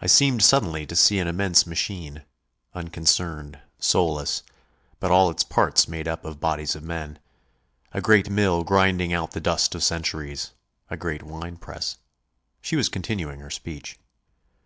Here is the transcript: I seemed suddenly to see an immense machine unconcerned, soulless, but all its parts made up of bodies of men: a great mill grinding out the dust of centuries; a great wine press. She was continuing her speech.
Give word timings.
I 0.00 0.06
seemed 0.06 0.42
suddenly 0.42 0.86
to 0.86 0.96
see 0.96 1.18
an 1.18 1.28
immense 1.28 1.66
machine 1.66 2.24
unconcerned, 2.74 3.60
soulless, 3.78 4.42
but 4.98 5.10
all 5.10 5.28
its 5.28 5.44
parts 5.44 5.86
made 5.86 6.08
up 6.08 6.24
of 6.24 6.40
bodies 6.40 6.74
of 6.74 6.82
men: 6.82 7.18
a 7.92 8.00
great 8.00 8.30
mill 8.30 8.64
grinding 8.64 9.12
out 9.12 9.32
the 9.32 9.38
dust 9.40 9.74
of 9.74 9.82
centuries; 9.84 10.52
a 10.88 10.96
great 10.96 11.22
wine 11.24 11.58
press. 11.58 11.98
She 12.62 12.74
was 12.74 12.88
continuing 12.88 13.40
her 13.40 13.50
speech. 13.50 13.98